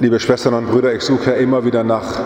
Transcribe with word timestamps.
Liebe 0.00 0.18
Schwestern 0.18 0.54
und 0.54 0.66
Brüder, 0.66 0.92
ich 0.92 1.02
suche 1.02 1.30
ja 1.30 1.36
immer 1.36 1.64
wieder 1.64 1.84
nach 1.84 2.20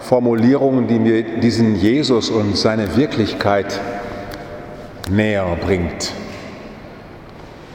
Formulierungen, 0.00 0.88
die 0.88 0.98
mir 0.98 1.22
diesen 1.22 1.76
Jesus 1.76 2.28
und 2.28 2.56
seine 2.56 2.96
Wirklichkeit 2.96 3.78
näher 5.08 5.46
bringt. 5.64 6.12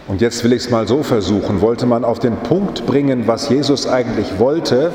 Und 0.10 0.20
jetzt 0.20 0.44
will 0.44 0.52
ich 0.52 0.64
es 0.64 0.70
mal 0.70 0.90
so 0.90 1.04
versuchen. 1.04 1.62
Wollte 1.62 1.86
man 1.86 2.04
auf 2.04 2.20
den 2.20 2.36
Punkt 2.36 2.86
bringen, 2.86 3.28
was 3.28 3.48
Jesus 3.48 3.88
eigentlich 3.88 4.40
wollte, 4.40 4.92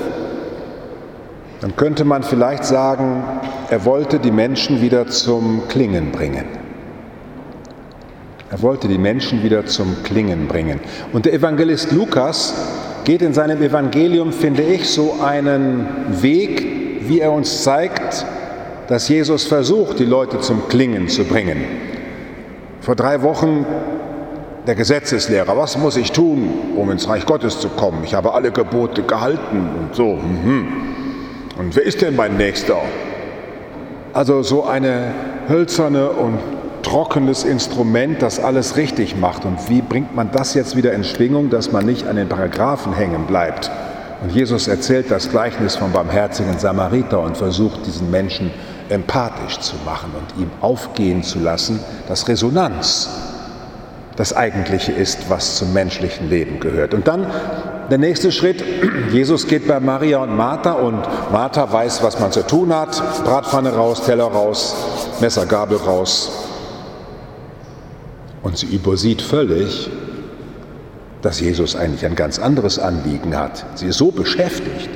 dann 1.62 1.74
könnte 1.76 2.04
man 2.04 2.22
vielleicht 2.22 2.66
sagen, 2.66 3.24
er 3.70 3.86
wollte 3.86 4.18
die 4.18 4.30
Menschen 4.30 4.82
wieder 4.82 5.06
zum 5.06 5.62
Klingen 5.68 6.12
bringen. 6.12 6.44
Er 8.50 8.60
wollte 8.60 8.88
die 8.88 8.98
Menschen 8.98 9.42
wieder 9.42 9.64
zum 9.64 10.02
Klingen 10.02 10.48
bringen. 10.48 10.80
Und 11.14 11.24
der 11.24 11.32
Evangelist 11.32 11.92
Lukas 11.92 12.52
geht 13.04 13.22
in 13.22 13.34
seinem 13.34 13.62
Evangelium, 13.62 14.32
finde 14.32 14.62
ich, 14.62 14.88
so 14.88 15.16
einen 15.22 15.86
Weg, 16.20 16.66
wie 17.02 17.20
er 17.20 17.32
uns 17.32 17.62
zeigt, 17.62 18.24
dass 18.88 19.08
Jesus 19.08 19.44
versucht, 19.44 19.98
die 19.98 20.04
Leute 20.04 20.40
zum 20.40 20.68
Klingen 20.68 21.08
zu 21.08 21.24
bringen. 21.24 21.64
Vor 22.80 22.94
drei 22.94 23.22
Wochen 23.22 23.64
der 24.66 24.74
Gesetzeslehrer, 24.74 25.56
was 25.56 25.76
muss 25.76 25.96
ich 25.96 26.12
tun, 26.12 26.48
um 26.76 26.90
ins 26.90 27.08
Reich 27.08 27.26
Gottes 27.26 27.58
zu 27.58 27.68
kommen? 27.68 28.02
Ich 28.04 28.14
habe 28.14 28.34
alle 28.34 28.52
Gebote 28.52 29.02
gehalten 29.02 29.68
und 29.78 29.94
so. 29.94 30.14
Mhm. 30.16 30.68
Und 31.58 31.76
wer 31.76 31.82
ist 31.82 32.02
denn 32.02 32.14
mein 32.16 32.36
Nächster? 32.36 32.76
Also 34.12 34.42
so 34.42 34.64
eine 34.64 35.12
hölzerne 35.48 36.10
und 36.10 36.38
trockenes 36.82 37.44
Instrument, 37.44 38.20
das 38.20 38.38
alles 38.38 38.76
richtig 38.76 39.16
macht. 39.16 39.44
Und 39.44 39.68
wie 39.68 39.82
bringt 39.82 40.14
man 40.14 40.30
das 40.30 40.54
jetzt 40.54 40.76
wieder 40.76 40.92
in 40.92 41.04
Schwingung, 41.04 41.50
dass 41.50 41.72
man 41.72 41.86
nicht 41.86 42.06
an 42.06 42.16
den 42.16 42.28
Paragraphen 42.28 42.92
hängen 42.92 43.26
bleibt? 43.26 43.70
Und 44.22 44.30
Jesus 44.30 44.68
erzählt 44.68 45.10
das 45.10 45.30
Gleichnis 45.30 45.74
vom 45.76 45.92
barmherzigen 45.92 46.58
Samariter 46.58 47.20
und 47.20 47.36
versucht 47.36 47.86
diesen 47.86 48.10
Menschen 48.10 48.50
empathisch 48.88 49.58
zu 49.58 49.74
machen 49.84 50.12
und 50.16 50.40
ihm 50.40 50.50
aufgehen 50.60 51.22
zu 51.22 51.40
lassen, 51.40 51.80
dass 52.08 52.28
Resonanz 52.28 53.08
das 54.16 54.36
Eigentliche 54.36 54.92
ist, 54.92 55.30
was 55.30 55.56
zum 55.56 55.72
menschlichen 55.72 56.28
Leben 56.28 56.60
gehört. 56.60 56.94
Und 56.94 57.08
dann 57.08 57.26
der 57.90 57.98
nächste 57.98 58.30
Schritt, 58.30 58.62
Jesus 59.12 59.46
geht 59.46 59.66
bei 59.66 59.80
Maria 59.80 60.22
und 60.22 60.36
Martha 60.36 60.72
und 60.72 61.02
Martha 61.32 61.72
weiß, 61.72 62.02
was 62.02 62.20
man 62.20 62.30
zu 62.30 62.46
tun 62.46 62.72
hat. 62.74 63.02
Bratpfanne 63.24 63.74
raus, 63.74 64.04
Teller 64.04 64.24
raus, 64.24 64.76
Messer, 65.20 65.46
Gabel 65.46 65.78
raus. 65.78 66.51
Und 68.42 68.58
sie 68.58 68.66
übersieht 68.66 69.22
völlig, 69.22 69.88
dass 71.22 71.40
Jesus 71.40 71.76
eigentlich 71.76 72.04
ein 72.04 72.16
ganz 72.16 72.38
anderes 72.38 72.78
Anliegen 72.78 73.36
hat. 73.36 73.64
Sie 73.76 73.86
ist 73.86 73.98
so 73.98 74.10
beschäftigt. 74.10 74.90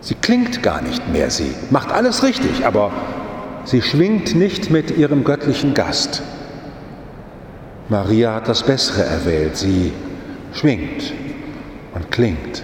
Sie 0.00 0.14
klingt 0.14 0.62
gar 0.62 0.80
nicht 0.80 1.08
mehr, 1.08 1.30
sie 1.30 1.52
macht 1.70 1.90
alles 1.90 2.22
richtig, 2.22 2.64
aber 2.64 2.92
sie 3.64 3.82
schwingt 3.82 4.36
nicht 4.36 4.70
mit 4.70 4.96
ihrem 4.96 5.24
göttlichen 5.24 5.74
Gast. 5.74 6.22
Maria 7.88 8.34
hat 8.34 8.48
das 8.48 8.62
Bessere 8.62 9.02
erwählt, 9.02 9.56
sie 9.56 9.92
schwingt 10.52 11.12
und 11.94 12.10
klingt. 12.12 12.62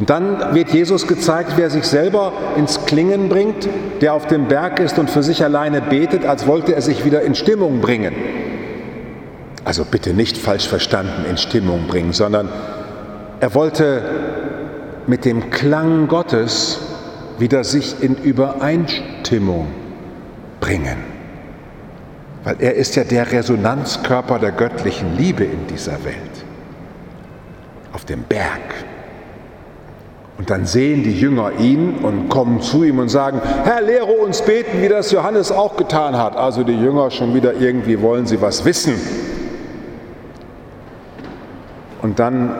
Und 0.00 0.10
dann 0.10 0.54
wird 0.54 0.70
Jesus 0.70 1.06
gezeigt, 1.06 1.52
wer 1.56 1.70
sich 1.70 1.84
selber 1.84 2.32
ins 2.56 2.84
Klingen 2.84 3.28
bringt, 3.28 3.68
der 4.00 4.14
auf 4.14 4.26
dem 4.26 4.48
Berg 4.48 4.80
ist 4.80 4.98
und 4.98 5.08
für 5.08 5.22
sich 5.22 5.44
alleine 5.44 5.80
betet, 5.80 6.26
als 6.26 6.46
wollte 6.46 6.74
er 6.74 6.82
sich 6.82 7.04
wieder 7.04 7.22
in 7.22 7.34
Stimmung 7.34 7.80
bringen. 7.80 8.14
Also 9.64 9.84
bitte 9.84 10.12
nicht 10.12 10.36
falsch 10.36 10.68
verstanden 10.68 11.24
in 11.30 11.36
Stimmung 11.36 11.86
bringen, 11.86 12.12
sondern 12.12 12.48
er 13.40 13.54
wollte 13.54 14.02
mit 15.06 15.24
dem 15.24 15.50
Klang 15.50 16.08
Gottes 16.08 16.80
wieder 17.38 17.62
sich 17.62 18.02
in 18.02 18.16
Übereinstimmung 18.16 19.68
bringen. 20.60 20.98
Weil 22.42 22.56
er 22.58 22.74
ist 22.74 22.96
ja 22.96 23.04
der 23.04 23.30
Resonanzkörper 23.32 24.38
der 24.38 24.52
göttlichen 24.52 25.16
Liebe 25.16 25.44
in 25.44 25.66
dieser 25.68 26.04
Welt. 26.04 26.44
Auf 27.92 28.04
dem 28.04 28.22
Berg. 28.22 28.60
Und 30.36 30.50
dann 30.50 30.66
sehen 30.66 31.04
die 31.04 31.12
Jünger 31.18 31.52
ihn 31.60 31.98
und 32.02 32.28
kommen 32.28 32.60
zu 32.60 32.82
ihm 32.82 32.98
und 32.98 33.08
sagen, 33.08 33.40
Herr, 33.62 33.80
lehre 33.82 34.12
uns 34.12 34.42
beten, 34.42 34.82
wie 34.82 34.88
das 34.88 35.12
Johannes 35.12 35.52
auch 35.52 35.76
getan 35.76 36.18
hat. 36.18 36.36
Also 36.36 36.64
die 36.64 36.72
Jünger 36.72 37.10
schon 37.10 37.34
wieder 37.34 37.54
irgendwie 37.54 38.00
wollen 38.02 38.26
sie 38.26 38.40
was 38.40 38.64
wissen. 38.64 38.94
Und 42.02 42.18
dann 42.18 42.50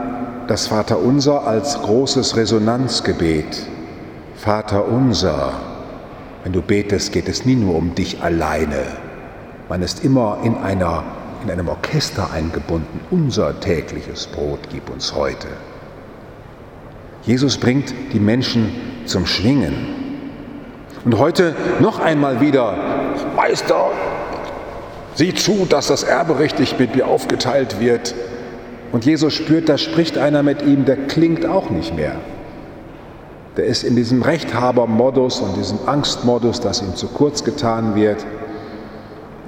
das 0.47 0.69
Vaterunser 0.69 1.47
als 1.47 1.81
großes 1.83 2.37
Resonanzgebet. 2.37 3.67
Vater 4.37 4.87
unser, 4.87 5.53
wenn 6.45 6.53
du 6.53 6.63
betest, 6.63 7.13
geht 7.13 7.29
es 7.29 7.45
nie 7.45 7.57
nur 7.57 7.75
um 7.75 7.95
dich 7.95 8.23
alleine. 8.23 8.85
Man 9.69 9.83
ist 9.83 10.05
immer 10.05 10.39
in, 10.45 10.57
einer, 10.59 11.03
in 11.43 11.51
einem 11.51 11.69
Orchester 11.69 12.31
eingebunden. 12.33 13.01
Unser 13.11 13.59
tägliches 13.59 14.27
Brot 14.29 14.61
gib 14.71 14.91
uns 14.91 15.15
heute. 15.15 15.49
Jesus 17.27 17.57
bringt 17.57 17.95
die 18.13 18.21
Menschen 18.21 18.71
zum 19.07 19.27
Schwingen. 19.27 19.75
Und 21.05 21.19
heute 21.19 21.55
noch 21.81 21.99
einmal 21.99 22.41
wieder, 22.41 22.77
Meister, 23.35 23.91
sieh 25.15 25.35
zu, 25.35 25.67
dass 25.69 25.89
das 25.89 26.03
Erbe 26.03 26.39
richtig 26.39 26.79
mit 26.79 26.95
mir 26.95 27.07
aufgeteilt 27.07 27.81
wird. 27.81 28.15
Und 28.93 29.07
Jesus 29.07 29.33
spürt, 29.33 29.69
da 29.69 29.79
spricht 29.79 30.19
einer 30.19 30.43
mit 30.43 30.63
ihm, 30.63 30.85
der 30.85 30.97
klingt 30.97 31.47
auch 31.47 31.71
nicht 31.71 31.97
mehr. 31.97 32.17
Der 33.57 33.65
ist 33.65 33.85
in 33.85 33.97
diesem 33.97 34.23
Rechthabermodus 34.23 35.41
und 35.41 35.57
diesem 35.57 35.79
Angstmodus, 35.87 36.61
dass 36.61 36.83
ihm 36.83 36.95
zu 36.95 37.09
kurz 37.09 37.45
getan 37.45 37.95
wird. 37.95 38.25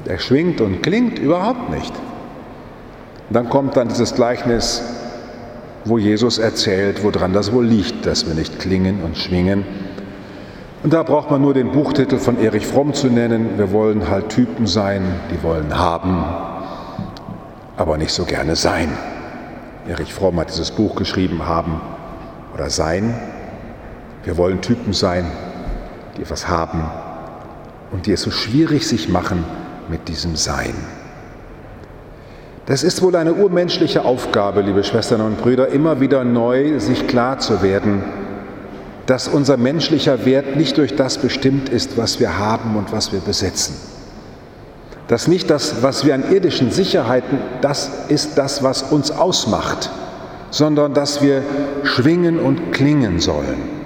Der 0.06 0.18
schwingt 0.18 0.60
und 0.60 0.82
klingt 0.82 1.18
überhaupt 1.18 1.70
nicht. 1.70 1.92
Und 3.28 3.34
dann 3.34 3.50
kommt 3.50 3.76
dann 3.76 3.88
dieses 3.88 4.14
Gleichnis 4.14 4.82
wo 5.86 5.98
Jesus 5.98 6.38
erzählt, 6.38 7.02
woran 7.04 7.32
das 7.32 7.52
wohl 7.52 7.64
liegt, 7.64 8.06
dass 8.06 8.26
wir 8.26 8.34
nicht 8.34 8.58
klingen 8.58 9.02
und 9.02 9.16
schwingen. 9.16 9.64
Und 10.82 10.92
da 10.92 11.02
braucht 11.02 11.30
man 11.30 11.40
nur 11.40 11.54
den 11.54 11.72
Buchtitel 11.72 12.18
von 12.18 12.38
Erich 12.38 12.66
Fromm 12.66 12.92
zu 12.92 13.06
nennen. 13.06 13.56
Wir 13.56 13.72
wollen 13.72 14.08
halt 14.10 14.28
Typen 14.28 14.66
sein, 14.66 15.02
die 15.32 15.42
wollen 15.42 15.78
haben, 15.78 16.24
aber 17.76 17.98
nicht 17.98 18.12
so 18.12 18.24
gerne 18.24 18.56
sein. 18.56 18.90
Erich 19.88 20.12
Fromm 20.12 20.38
hat 20.40 20.50
dieses 20.50 20.72
Buch 20.72 20.96
geschrieben, 20.96 21.46
haben 21.46 21.80
oder 22.52 22.68
sein. 22.68 23.14
Wir 24.24 24.36
wollen 24.36 24.60
Typen 24.60 24.92
sein, 24.92 25.24
die 26.16 26.22
etwas 26.22 26.48
haben 26.48 26.82
und 27.92 28.06
die 28.06 28.12
es 28.12 28.22
so 28.22 28.32
schwierig 28.32 28.88
sich 28.88 29.08
machen 29.08 29.44
mit 29.88 30.08
diesem 30.08 30.34
Sein. 30.34 30.74
Das 32.66 32.82
ist 32.82 33.00
wohl 33.00 33.14
eine 33.14 33.34
urmenschliche 33.34 34.04
Aufgabe, 34.04 34.60
liebe 34.60 34.82
Schwestern 34.82 35.20
und 35.20 35.40
Brüder, 35.40 35.68
immer 35.68 36.00
wieder 36.00 36.24
neu 36.24 36.80
sich 36.80 37.06
klar 37.06 37.38
zu 37.38 37.62
werden, 37.62 38.02
dass 39.06 39.28
unser 39.28 39.56
menschlicher 39.56 40.24
Wert 40.24 40.56
nicht 40.56 40.76
durch 40.76 40.96
das 40.96 41.18
bestimmt 41.18 41.68
ist, 41.68 41.96
was 41.96 42.18
wir 42.18 42.38
haben 42.38 42.76
und 42.76 42.90
was 42.90 43.12
wir 43.12 43.20
besitzen. 43.20 43.76
Dass 45.06 45.28
nicht 45.28 45.48
das, 45.48 45.84
was 45.84 46.04
wir 46.04 46.16
an 46.16 46.32
irdischen 46.32 46.72
Sicherheiten, 46.72 47.38
das 47.60 47.88
ist 48.08 48.36
das, 48.36 48.64
was 48.64 48.82
uns 48.82 49.12
ausmacht, 49.12 49.90
sondern 50.50 50.92
dass 50.92 51.22
wir 51.22 51.42
schwingen 51.84 52.40
und 52.40 52.72
klingen 52.72 53.20
sollen. 53.20 53.76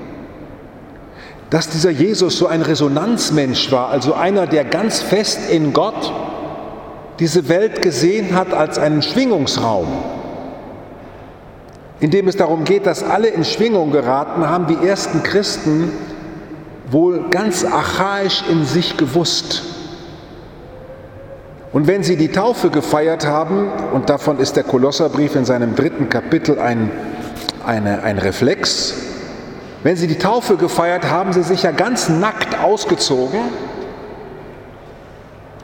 Dass 1.50 1.68
dieser 1.68 1.90
Jesus 1.90 2.38
so 2.38 2.46
ein 2.46 2.62
Resonanzmensch 2.62 3.70
war, 3.70 3.90
also 3.90 4.14
einer, 4.14 4.46
der 4.46 4.64
ganz 4.64 5.02
fest 5.02 5.50
in 5.50 5.74
Gott 5.74 6.10
diese 7.20 7.48
Welt 7.48 7.82
gesehen 7.82 8.34
hat 8.34 8.54
als 8.54 8.78
einen 8.78 9.02
Schwingungsraum, 9.02 9.86
in 12.00 12.10
dem 12.10 12.28
es 12.28 12.36
darum 12.36 12.64
geht, 12.64 12.86
dass 12.86 13.02
alle 13.02 13.28
in 13.28 13.44
Schwingung 13.44 13.92
geraten, 13.92 14.48
haben 14.48 14.66
die 14.66 14.86
ersten 14.86 15.22
Christen 15.22 15.92
wohl 16.90 17.28
ganz 17.30 17.64
archaisch 17.64 18.42
in 18.50 18.64
sich 18.64 18.96
gewusst. 18.96 19.62
Und 21.72 21.86
wenn 21.86 22.02
sie 22.02 22.16
die 22.16 22.32
Taufe 22.32 22.70
gefeiert 22.70 23.26
haben, 23.26 23.70
und 23.92 24.08
davon 24.08 24.40
ist 24.40 24.56
der 24.56 24.64
Kolosserbrief 24.64 25.36
in 25.36 25.44
seinem 25.44 25.76
dritten 25.76 26.08
Kapitel 26.08 26.58
ein, 26.58 26.90
eine, 27.64 28.02
ein 28.02 28.18
Reflex, 28.18 28.94
wenn 29.82 29.96
sie 29.96 30.06
die 30.06 30.18
Taufe 30.18 30.56
gefeiert 30.56 31.10
haben, 31.10 31.32
sie 31.32 31.42
sich 31.42 31.62
ja 31.62 31.70
ganz 31.70 32.08
nackt 32.08 32.58
ausgezogen 32.58 33.40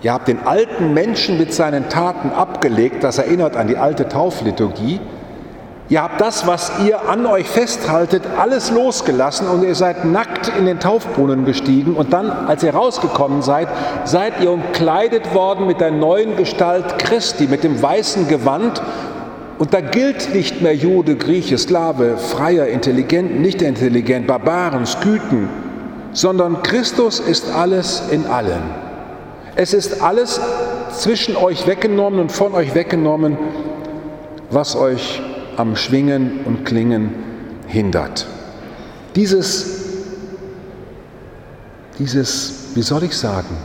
Ihr 0.06 0.12
habt 0.12 0.28
den 0.28 0.46
alten 0.46 0.94
Menschen 0.94 1.36
mit 1.36 1.52
seinen 1.52 1.88
Taten 1.88 2.30
abgelegt, 2.30 3.02
das 3.02 3.18
erinnert 3.18 3.56
an 3.56 3.66
die 3.66 3.76
alte 3.76 4.08
Taufliturgie. 4.08 5.00
Ihr 5.88 6.00
habt 6.00 6.20
das, 6.20 6.46
was 6.46 6.70
ihr 6.86 7.08
an 7.08 7.26
euch 7.26 7.48
festhaltet, 7.48 8.22
alles 8.38 8.70
losgelassen 8.70 9.48
und 9.48 9.64
ihr 9.64 9.74
seid 9.74 10.04
nackt 10.04 10.52
in 10.56 10.64
den 10.64 10.78
Taufbrunnen 10.78 11.44
gestiegen 11.44 11.94
und 11.94 12.12
dann, 12.12 12.30
als 12.30 12.62
ihr 12.62 12.72
rausgekommen 12.72 13.42
seid, 13.42 13.66
seid 14.04 14.40
ihr 14.40 14.52
umkleidet 14.52 15.34
worden 15.34 15.66
mit 15.66 15.80
der 15.80 15.90
neuen 15.90 16.36
Gestalt 16.36 17.00
Christi, 17.00 17.48
mit 17.48 17.64
dem 17.64 17.82
weißen 17.82 18.28
Gewand 18.28 18.80
Und 19.58 19.74
da 19.74 19.80
gilt 19.80 20.32
nicht 20.32 20.62
mehr 20.62 20.76
Jude, 20.76 21.16
Grieche, 21.16 21.58
Sklave, 21.58 22.16
Freier, 22.16 22.68
Intelligent, 22.68 23.40
nicht 23.40 23.60
intelligent, 23.60 24.28
Barbaren, 24.28 24.86
Sküten, 24.86 25.48
sondern 26.12 26.62
Christus 26.62 27.18
ist 27.18 27.52
alles 27.52 28.04
in 28.12 28.24
allen. 28.26 28.85
Es 29.58 29.72
ist 29.72 30.02
alles 30.02 30.38
zwischen 30.92 31.34
euch 31.34 31.66
weggenommen 31.66 32.20
und 32.20 32.30
von 32.30 32.52
euch 32.52 32.74
weggenommen, 32.74 33.38
was 34.50 34.76
euch 34.76 35.22
am 35.56 35.76
Schwingen 35.76 36.40
und 36.44 36.66
Klingen 36.66 37.14
hindert. 37.66 38.26
Dieses, 39.16 39.86
dieses, 41.98 42.74
wie 42.74 42.82
soll 42.82 43.04
ich 43.04 43.16
sagen, 43.16 43.56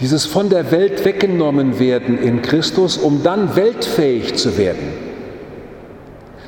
dieses 0.00 0.24
von 0.24 0.48
der 0.48 0.70
Welt 0.70 1.04
weggenommen 1.04 1.78
werden 1.78 2.18
in 2.18 2.40
Christus, 2.40 2.96
um 2.96 3.22
dann 3.22 3.54
weltfähig 3.56 4.36
zu 4.36 4.56
werden. 4.56 4.94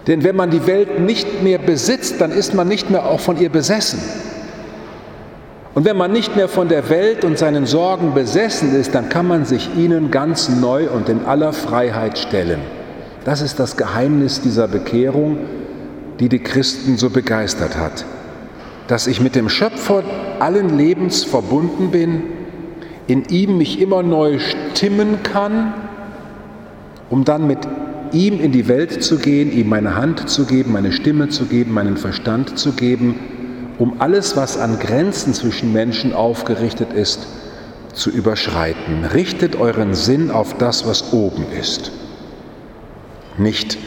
Denn 0.07 0.25
wenn 0.25 0.37
man 0.37 0.51
die 0.51 0.67
Welt 0.67 1.01
nicht 1.01 1.43
mehr 1.43 1.59
besitzt, 1.59 2.19
dann 2.23 2.33
ist 2.33 2.55
man 2.55 2.67
nicht 2.67 2.89
mehr 2.89 3.05
auch 3.05 3.21
von 3.21 3.39
ihr 3.39 3.51
besessen. 3.51 4.01
Und 5.75 5.87
wenn 5.87 5.97
man 5.97 6.13
nicht 6.13 6.37
mehr 6.37 6.49
von 6.49 6.69
der 6.69 6.91
Welt 6.91 7.25
und 7.25 7.39
seinen 7.39 7.65
Sorgen 7.65 8.13
besessen 8.13 8.75
ist, 8.75 8.95
dann 8.95 9.09
kann 9.09 9.27
man 9.27 9.47
sich 9.47 9.71
ihnen 9.77 10.11
ganz 10.11 10.49
neu 10.51 10.89
und 10.91 11.09
in 11.09 11.25
aller 11.25 11.53
Freiheit 11.53 12.19
stellen. 12.19 12.61
Das 13.25 13.41
ist 13.41 13.59
das 13.59 13.77
Geheimnis 13.77 14.43
dieser 14.43 14.69
Bekehrung, 14.69 15.39
die 16.21 16.29
die 16.29 16.41
Christen 16.41 16.99
so 16.99 17.09
begeistert 17.09 17.79
hat. 17.79 18.05
Dass 18.87 19.07
ich 19.07 19.21
mit 19.21 19.35
dem 19.35 19.49
Schöpfer 19.49 20.03
allen 20.41 20.77
Lebens 20.77 21.25
verbunden 21.25 21.91
bin, 21.91 22.23
in 23.07 23.25
ihm 23.27 23.57
mich 23.57 23.81
immer 23.81 24.03
neu 24.03 24.39
stimmen 24.41 25.23
kann, 25.23 25.73
um 27.09 27.25
dann 27.25 27.47
mit 27.47 27.59
ihm 28.13 28.41
in 28.41 28.53
die 28.53 28.69
Welt 28.69 29.03
zu 29.03 29.19
gehen, 29.19 29.51
ihm 29.53 29.69
meine 29.71 29.97
Hand 29.97 30.29
zu 30.29 30.45
geben, 30.45 30.73
meine 30.73 30.93
Stimme 30.93 31.29
zu 31.29 31.47
geben, 31.47 31.73
meinen 31.73 31.97
Verstand 31.97 32.59
zu 32.59 32.73
geben, 32.73 33.15
um 33.79 34.01
alles, 34.01 34.37
was 34.37 34.59
an 34.59 34.79
Grenzen 34.79 35.35
zwischen 35.35 35.73
Menschen 35.73 36.13
aufgerichtet 36.15 36.93
ist, 36.93 37.27
zu 37.93 38.11
überschreiten. 38.11 39.05
Richtet 39.05 39.57
euren 39.57 39.95
Sinn 39.95 40.31
auf 40.31 40.55
das, 40.55 40.87
was 40.87 41.13
oben 41.13 41.47
ist, 41.59 41.93
nicht 43.39 43.79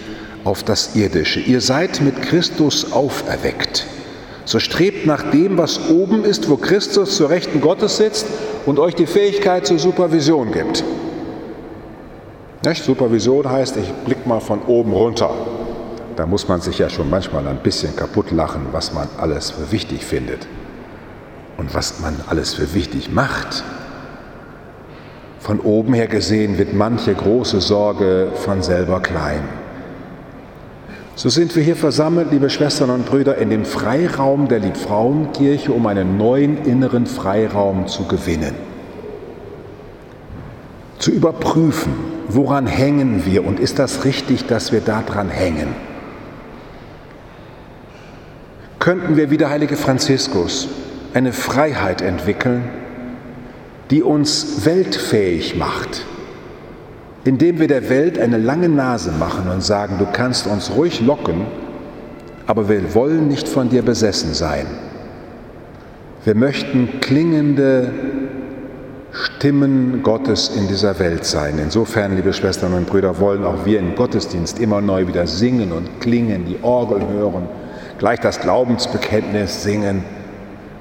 auf 0.43 0.63
das 0.63 0.95
Irdische. 0.95 1.39
Ihr 1.39 1.61
seid 1.61 2.01
mit 2.01 2.21
Christus 2.21 2.91
auferweckt. 2.91 3.85
So 4.45 4.59
strebt 4.59 5.07
nach 5.07 5.31
dem, 5.31 5.57
was 5.57 5.89
oben 5.89 6.23
ist, 6.23 6.49
wo 6.49 6.57
Christus 6.57 7.17
zur 7.17 7.31
Rechten 7.31 7.61
Gottes 7.61 7.97
sitzt 7.97 8.27
und 8.67 8.77
euch 8.77 8.93
die 8.93 9.07
Fähigkeit 9.07 9.65
zur 9.65 9.79
Supervision 9.79 10.51
gibt. 10.51 10.83
Nicht? 12.63 12.83
Supervision 12.83 13.49
heißt, 13.49 13.77
ich 13.77 13.91
blicke 14.05 14.29
mal 14.29 14.39
von 14.39 14.61
oben 14.63 14.93
runter. 14.93 15.31
Da 16.15 16.25
muss 16.25 16.47
man 16.47 16.62
sich 16.62 16.79
ja 16.79 16.89
schon 16.89 17.09
manchmal 17.09 17.45
ein 17.47 17.57
bisschen 17.57 17.95
kaputt 17.95 18.31
lachen, 18.31 18.67
was 18.71 18.94
man 18.94 19.07
alles 19.17 19.51
für 19.51 19.71
wichtig 19.71 20.06
findet 20.06 20.47
und 21.57 21.73
was 21.73 22.00
man 22.00 22.15
alles 22.27 22.53
für 22.53 22.73
wichtig 22.73 23.12
macht. 23.12 23.63
Von 25.39 25.59
oben 25.59 25.94
her 25.94 26.07
gesehen 26.07 26.57
wird 26.57 26.73
manche 26.73 27.13
große 27.13 27.59
Sorge 27.59 28.29
von 28.33 28.62
selber 28.62 29.01
klein. 29.01 29.44
So 31.15 31.29
sind 31.29 31.56
wir 31.56 31.63
hier 31.63 31.75
versammelt, 31.75 32.31
liebe 32.31 32.50
Schwestern 32.50 32.89
und 32.89 33.06
Brüder, 33.06 33.38
in 33.38 33.50
dem 33.50 33.63
Freiraum 33.63 34.47
der 34.47 34.59
Liebfrauenkirche, 34.59 35.71
um 35.71 35.85
einen 35.85 36.17
neuen 36.17 36.65
inneren 36.65 37.06
Freiraum 37.06 37.88
zu 37.88 38.06
gewinnen. 38.06 38.56
Zu 40.97 41.12
überprüfen, 41.12 41.94
woran 42.27 42.67
hängen 42.67 43.25
wir 43.25 43.45
und 43.45 43.59
ist 43.59 43.79
das 43.79 44.03
richtig, 44.03 44.47
dass 44.47 44.71
wir 44.71 44.81
daran 44.81 45.29
hängen? 45.29 45.94
Könnten 48.85 49.17
wir 49.17 49.31
wie 49.31 49.37
der 49.37 49.49
heilige 49.49 49.75
Franziskus 49.75 50.69
eine 51.13 51.33
Freiheit 51.33 52.01
entwickeln, 52.01 52.63
die 53.89 54.01
uns 54.03 54.65
weltfähig 54.65 55.57
macht? 55.57 56.05
indem 57.25 57.59
wir 57.59 57.67
der 57.67 57.89
Welt 57.89 58.19
eine 58.19 58.37
lange 58.37 58.69
Nase 58.69 59.11
machen 59.11 59.49
und 59.49 59.63
sagen, 59.63 59.95
du 59.97 60.05
kannst 60.05 60.45
uns 60.45 60.71
ruhig 60.75 61.01
locken, 61.01 61.41
aber 62.45 62.69
wir 62.69 62.93
wollen 62.93 63.27
nicht 63.27 63.47
von 63.47 63.69
dir 63.69 63.81
besessen 63.81 64.33
sein. 64.35 64.67
Wir 66.23 66.35
möchten 66.35 67.01
klingende 67.01 67.91
Stimmen 69.11 70.01
Gottes 70.03 70.51
in 70.55 70.67
dieser 70.67 70.99
Welt 70.99 71.25
sein. 71.25 71.57
Insofern, 71.57 72.15
liebe 72.15 72.31
Schwestern 72.31 72.73
und 72.73 72.85
Brüder, 72.85 73.19
wollen 73.19 73.43
auch 73.43 73.65
wir 73.65 73.79
im 73.79 73.95
Gottesdienst 73.95 74.59
immer 74.59 74.81
neu 74.81 75.07
wieder 75.07 75.25
singen 75.25 75.71
und 75.71 75.99
klingen, 76.01 76.45
die 76.45 76.57
Orgel 76.61 77.01
hören, 77.07 77.47
gleich 77.97 78.19
das 78.19 78.39
Glaubensbekenntnis 78.39 79.63
singen, 79.63 80.03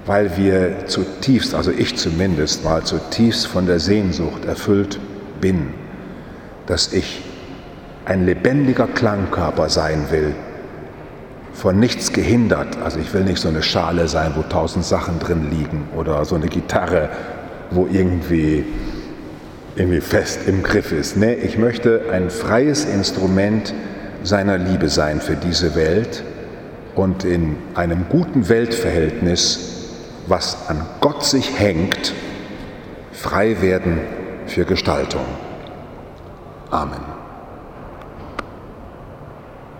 weil 0.06 0.36
wir 0.36 0.86
zutiefst, 0.86 1.54
also 1.54 1.70
ich 1.70 1.96
zumindest, 1.96 2.64
mal 2.64 2.82
zutiefst 2.82 3.46
von 3.46 3.66
der 3.66 3.80
Sehnsucht 3.80 4.44
erfüllt 4.44 4.98
bin 5.40 5.72
dass 6.66 6.92
ich 6.92 7.22
ein 8.04 8.26
lebendiger 8.26 8.86
Klangkörper 8.86 9.68
sein 9.68 10.06
will, 10.10 10.34
von 11.52 11.78
nichts 11.78 12.12
gehindert. 12.12 12.78
Also 12.82 12.98
ich 12.98 13.12
will 13.14 13.22
nicht 13.22 13.38
so 13.38 13.48
eine 13.48 13.62
Schale 13.62 14.08
sein, 14.08 14.32
wo 14.36 14.42
tausend 14.42 14.84
Sachen 14.84 15.18
drin 15.20 15.50
liegen 15.50 15.88
oder 15.96 16.24
so 16.24 16.34
eine 16.34 16.48
Gitarre, 16.48 17.10
wo 17.70 17.86
irgendwie, 17.90 18.64
irgendwie 19.76 20.00
fest 20.00 20.40
im 20.46 20.62
Griff 20.62 20.92
ist. 20.92 21.16
Nee, 21.16 21.34
ich 21.34 21.56
möchte 21.56 22.02
ein 22.12 22.30
freies 22.30 22.84
Instrument 22.84 23.72
seiner 24.22 24.58
Liebe 24.58 24.88
sein 24.88 25.20
für 25.20 25.36
diese 25.36 25.74
Welt 25.74 26.24
und 26.94 27.24
in 27.24 27.56
einem 27.74 28.06
guten 28.08 28.48
Weltverhältnis, 28.48 29.90
was 30.26 30.68
an 30.68 30.86
Gott 31.00 31.24
sich 31.24 31.58
hängt, 31.58 32.12
frei 33.12 33.60
werden 33.60 34.00
für 34.46 34.64
Gestaltung. 34.64 35.24
Amen. 36.70 37.13